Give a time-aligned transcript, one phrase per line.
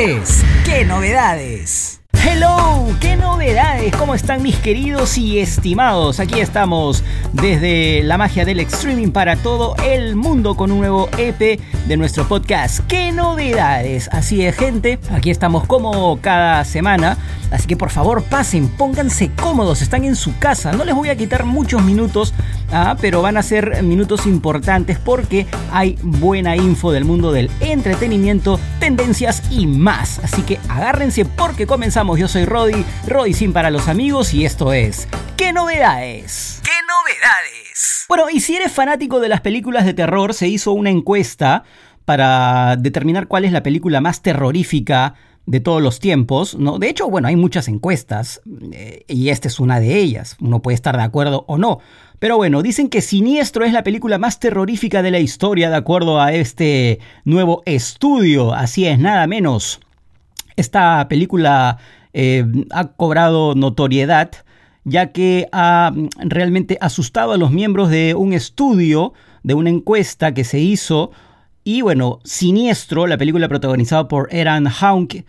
[0.00, 2.00] es ¿Qué novedades?
[2.12, 6.20] Hello, qué novedades, ¿cómo están mis queridos y estimados?
[6.20, 7.02] Aquí estamos
[7.32, 12.26] desde la magia del streaming para todo el mundo con un nuevo EP de nuestro
[12.28, 12.80] podcast.
[12.88, 14.08] ¿Qué novedades?
[14.12, 17.18] Así es, gente, aquí estamos como cada semana,
[17.50, 21.16] así que por favor pasen, pónganse cómodos, están en su casa, no les voy a
[21.16, 22.32] quitar muchos minutos,
[22.72, 28.58] ah, pero van a ser minutos importantes porque hay buena info del mundo del entretenimiento,
[28.78, 30.18] tendencias y más.
[30.20, 34.72] Así que agárrense porque comenzamos yo soy Roddy, Roddy Sin para los amigos y esto
[34.72, 36.60] es ¿Qué novedades?
[36.62, 38.04] ¿Qué novedades?
[38.08, 41.64] Bueno, y si eres fanático de las películas de terror, se hizo una encuesta
[42.04, 45.14] para determinar cuál es la película más terrorífica
[45.50, 46.78] de todos los tiempos, ¿no?
[46.78, 48.40] De hecho, bueno, hay muchas encuestas
[48.70, 50.36] eh, y esta es una de ellas.
[50.40, 51.80] Uno puede estar de acuerdo o no.
[52.20, 56.20] Pero bueno, dicen que Siniestro es la película más terrorífica de la historia de acuerdo
[56.20, 58.54] a este nuevo estudio.
[58.54, 59.80] Así es, nada menos.
[60.54, 61.78] Esta película
[62.12, 64.30] eh, ha cobrado notoriedad
[64.84, 70.32] ya que ha mm, realmente asustado a los miembros de un estudio, de una encuesta
[70.32, 71.10] que se hizo.
[71.64, 75.24] Y bueno, Siniestro, la película protagonizada por Eran Haunk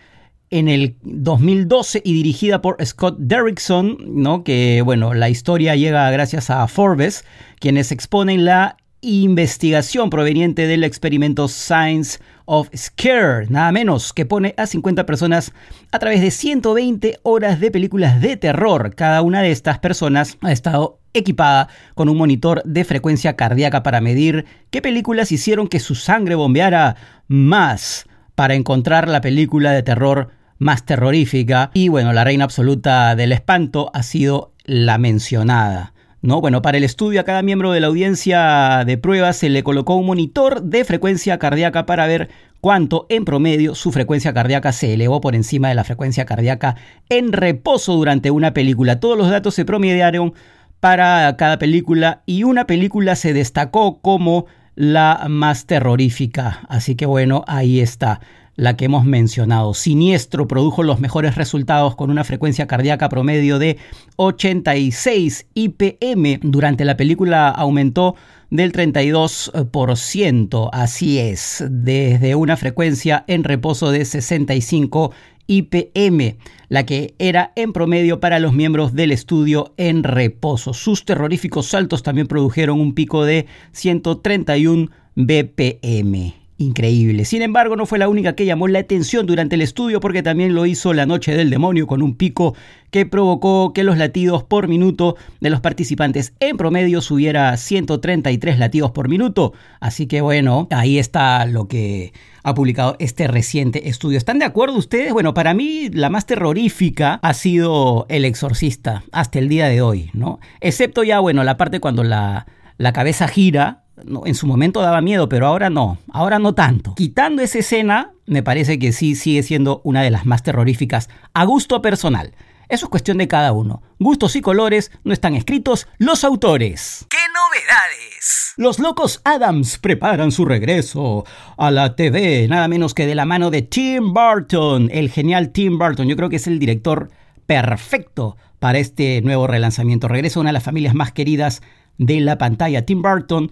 [0.50, 4.44] en el 2012 y dirigida por Scott Derrickson, ¿no?
[4.44, 7.26] que bueno, la historia llega gracias a Forbes,
[7.59, 14.67] quienes exponen la investigación proveniente del experimento Science of Scare, nada menos, que pone a
[14.67, 15.53] 50 personas
[15.91, 18.94] a través de 120 horas de películas de terror.
[18.95, 24.02] Cada una de estas personas ha estado equipada con un monitor de frecuencia cardíaca para
[24.02, 26.95] medir qué películas hicieron que su sangre bombeara
[27.27, 31.72] más para encontrar la película de terror más terrorífica.
[31.73, 35.94] Y bueno, la reina absoluta del espanto ha sido la mencionada.
[36.22, 36.39] ¿No?
[36.39, 39.95] Bueno, para el estudio a cada miembro de la audiencia de pruebas se le colocó
[39.95, 42.30] un monitor de frecuencia cardíaca para ver
[42.61, 46.75] cuánto en promedio su frecuencia cardíaca se elevó por encima de la frecuencia cardíaca
[47.09, 49.00] en reposo durante una película.
[49.00, 50.33] Todos los datos se promediaron
[50.80, 56.62] para cada película y una película se destacó como la más terrorífica.
[56.69, 58.22] Así que bueno, ahí está
[58.61, 59.73] la que hemos mencionado.
[59.73, 63.79] Siniestro produjo los mejores resultados con una frecuencia cardíaca promedio de
[64.17, 66.39] 86 IPM.
[66.44, 68.13] Durante la película aumentó
[68.51, 75.11] del 32%, así es, desde una frecuencia en reposo de 65
[75.47, 76.38] IPM,
[76.69, 80.75] la que era en promedio para los miembros del estudio en reposo.
[80.75, 87.25] Sus terroríficos saltos también produjeron un pico de 131 BPM increíble.
[87.25, 90.53] Sin embargo, no fue la única que llamó la atención durante el estudio porque también
[90.53, 92.55] lo hizo La Noche del Demonio con un pico
[92.91, 98.59] que provocó que los latidos por minuto de los participantes en promedio subiera a 133
[98.59, 99.53] latidos por minuto.
[99.79, 102.13] Así que bueno, ahí está lo que
[102.44, 104.17] ha publicado este reciente estudio.
[104.17, 105.13] ¿Están de acuerdo ustedes?
[105.13, 110.09] Bueno, para mí la más terrorífica ha sido El Exorcista hasta el día de hoy,
[110.13, 110.39] ¿no?
[110.59, 112.45] Excepto ya, bueno, la parte cuando la,
[112.78, 113.81] la cabeza gira
[114.25, 116.96] en su momento daba miedo, pero ahora no, ahora no tanto.
[116.96, 121.46] Quitando esa escena, me parece que sí sigue siendo una de las más terroríficas a
[121.46, 122.34] gusto personal.
[122.69, 123.81] Eso es cuestión de cada uno.
[124.00, 127.06] Gustos y colores no están escritos los autores.
[127.09, 128.53] ¡Qué novedades!
[128.56, 131.25] Los locos Adams preparan su regreso
[131.58, 135.78] a la TV, nada menos que de la mano de Tim Burton, el genial Tim
[135.78, 136.08] Burton.
[136.08, 137.12] Yo creo que es el director
[137.46, 140.08] perfecto para este nuevo relanzamiento.
[140.08, 141.62] Regresa una de las familias más queridas
[141.97, 142.85] de la pantalla.
[142.85, 143.52] Tim Burton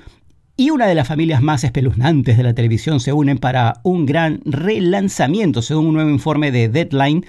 [0.59, 4.41] y una de las familias más espeluznantes de la televisión se unen para un gran
[4.43, 7.25] relanzamiento, según un nuevo informe de Deadline.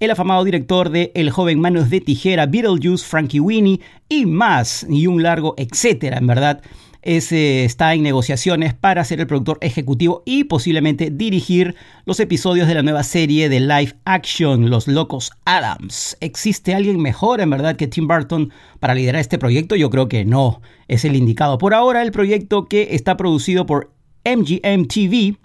[0.00, 3.78] El afamado director de El joven manos de tijera, Beetlejuice, Frankie Winnie
[4.08, 6.60] y más, y un largo etcétera, en verdad
[7.02, 11.74] está en negociaciones para ser el productor ejecutivo y posiblemente dirigir
[12.04, 16.16] los episodios de la nueva serie de live action Los Locos Adams.
[16.20, 19.74] ¿Existe alguien mejor en verdad que Tim Burton para liderar este proyecto?
[19.74, 21.58] Yo creo que no, es el indicado.
[21.58, 23.92] Por ahora el proyecto que está producido por
[24.24, 25.36] MGM TV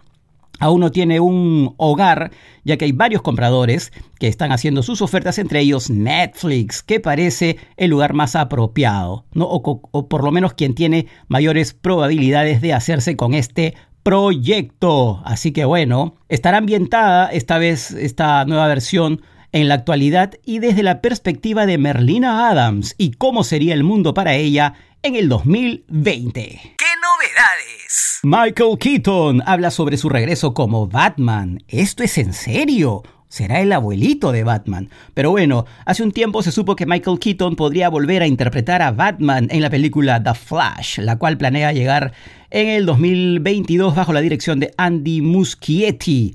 [0.59, 2.31] aún no tiene un hogar,
[2.63, 7.57] ya que hay varios compradores que están haciendo sus ofertas, entre ellos Netflix, que parece
[7.77, 9.45] el lugar más apropiado, ¿no?
[9.45, 15.21] o, por lo menos quien tiene mayores probabilidades de hacerse con este proyecto.
[15.25, 19.21] Así que bueno, estará ambientada esta vez esta nueva versión
[19.51, 24.13] en la actualidad y desde la perspectiva de Merlina Adams y cómo sería el mundo
[24.13, 24.73] para ella
[25.03, 26.76] en el 2020.
[28.23, 31.63] Michael Keaton habla sobre su regreso como Batman.
[31.67, 33.03] ¿Esto es en serio?
[33.29, 34.89] será el abuelito de Batman.
[35.13, 38.91] Pero bueno, hace un tiempo se supo que Michael Keaton podría volver a interpretar a
[38.91, 42.13] Batman en la película The Flash, la cual planea llegar
[42.49, 46.33] en el 2022 bajo la dirección de Andy Muschietti.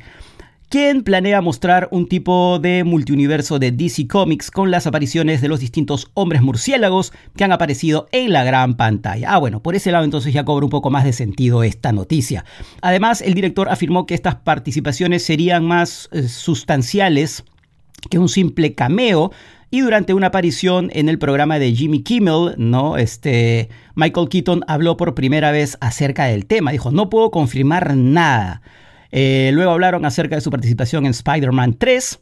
[0.72, 5.60] Quien planea mostrar un tipo de multiuniverso de DC Comics con las apariciones de los
[5.60, 9.34] distintos hombres murciélagos que han aparecido en la gran pantalla.
[9.34, 12.46] Ah, bueno, por ese lado entonces ya cobra un poco más de sentido esta noticia.
[12.80, 17.44] Además, el director afirmó que estas participaciones serían más eh, sustanciales
[18.08, 19.30] que un simple cameo
[19.70, 22.96] y durante una aparición en el programa de Jimmy Kimmel, ¿no?
[22.96, 26.72] Este, Michael Keaton habló por primera vez acerca del tema.
[26.72, 28.62] Dijo, no puedo confirmar nada.
[29.12, 32.18] Eh, luego hablaron acerca de su participación en Spider-Man 3,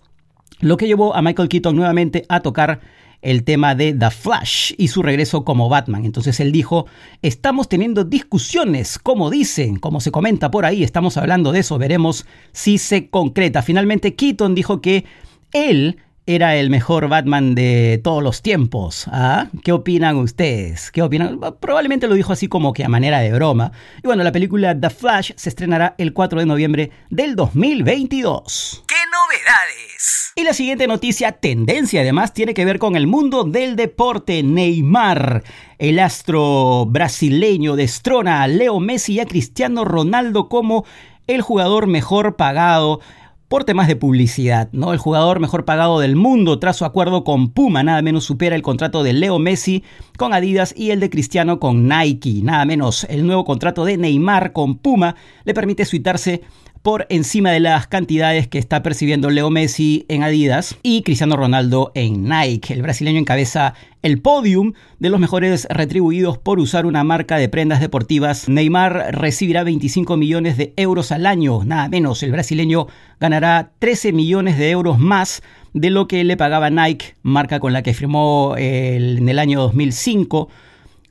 [0.61, 2.81] lo que llevó a Michael Keaton nuevamente a tocar
[3.23, 6.05] el tema de The Flash y su regreso como Batman.
[6.05, 6.87] Entonces él dijo,
[7.23, 12.27] estamos teniendo discusiones, como dicen, como se comenta por ahí, estamos hablando de eso, veremos
[12.53, 13.63] si se concreta.
[13.63, 15.05] Finalmente Keaton dijo que
[15.53, 19.07] él era el mejor Batman de todos los tiempos.
[19.09, 19.49] ¿ah?
[19.65, 20.91] ¿Qué opinan ustedes?
[20.91, 21.41] ¿Qué opinan?
[21.61, 23.73] Probablemente lo dijo así como que a manera de broma.
[23.99, 28.85] Y bueno, la película The Flash se estrenará el 4 de noviembre del 2022.
[28.87, 30.33] ¡Qué novedades!
[30.37, 34.43] Y la siguiente noticia, tendencia además, tiene que ver con el mundo del deporte.
[34.43, 35.43] Neymar,
[35.79, 40.85] el astro brasileño, destrona a Leo Messi y a Cristiano Ronaldo como
[41.27, 43.01] el jugador mejor pagado
[43.50, 44.69] por temas de publicidad.
[44.70, 44.93] ¿no?
[44.93, 48.62] El jugador mejor pagado del mundo tras su acuerdo con Puma nada menos supera el
[48.62, 49.82] contrato de Leo Messi
[50.17, 52.43] con Adidas y el de Cristiano con Nike.
[52.44, 56.43] Nada menos el nuevo contrato de Neymar con Puma le permite suitarse
[56.82, 61.93] por encima de las cantidades que está percibiendo Leo Messi en Adidas y Cristiano Ronaldo
[61.94, 62.73] en Nike.
[62.73, 67.81] El brasileño encabeza el podium de los mejores retribuidos por usar una marca de prendas
[67.81, 68.49] deportivas.
[68.49, 72.23] Neymar recibirá 25 millones de euros al año, nada menos.
[72.23, 72.87] El brasileño
[73.19, 75.43] ganará 13 millones de euros más
[75.75, 80.49] de lo que le pagaba Nike, marca con la que firmó en el año 2005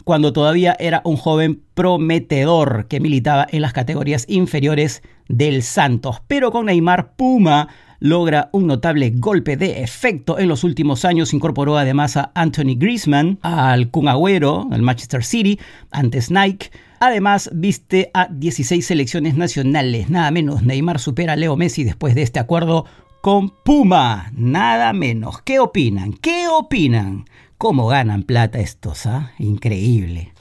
[0.04, 6.22] cuando todavía era un joven prometedor que militaba en las categorías inferiores del Santos.
[6.28, 11.34] Pero con Neymar Puma logra un notable golpe de efecto en los últimos años.
[11.34, 15.58] Incorporó además a Anthony Griezmann, al Kun Agüero, al Manchester City,
[15.92, 16.72] antes Nike.
[17.00, 20.10] Además, viste a 16 selecciones nacionales.
[20.10, 22.86] Nada menos, Neymar supera a Leo Messi después de este acuerdo
[23.22, 24.32] con Puma.
[24.36, 25.42] Nada menos.
[25.44, 26.14] ¿Qué opinan?
[26.14, 27.26] ¿Qué opinan?
[27.58, 29.06] ¿Cómo ganan plata estos?
[29.06, 29.32] Ah?
[29.38, 30.34] Increíble.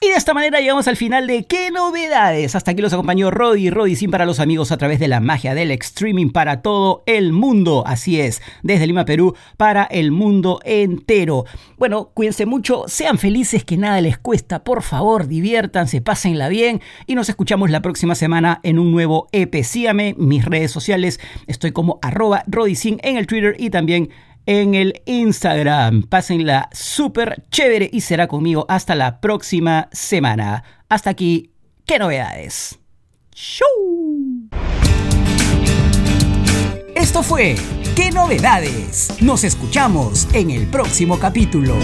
[0.00, 2.54] Y de esta manera llegamos al final de ¿Qué novedades?
[2.54, 5.56] Hasta aquí los acompañó Roddy Roddy Sin para los amigos a través de la magia
[5.56, 7.82] del streaming para todo el mundo.
[7.84, 11.46] Así es, desde Lima, Perú, para el mundo entero.
[11.78, 14.62] Bueno, cuídense mucho, sean felices, que nada les cuesta.
[14.62, 19.64] Por favor, diviértanse, pásenla bien y nos escuchamos la próxima semana en un nuevo EP.
[19.64, 21.18] Sígame mis redes sociales.
[21.48, 22.44] Estoy como arroba
[22.76, 24.10] Sin en el Twitter y también
[24.48, 26.04] en el Instagram.
[26.04, 30.64] Pásenla súper chévere y será conmigo hasta la próxima semana.
[30.88, 31.50] Hasta aquí,
[31.84, 32.78] ¿qué novedades?
[33.34, 34.48] ¡Show!
[36.96, 37.56] Esto fue
[37.98, 39.08] ¿Qué novedades?
[39.20, 41.74] Nos escuchamos en el próximo capítulo.